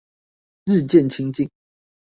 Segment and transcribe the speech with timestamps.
[0.65, 1.51] 日漸親近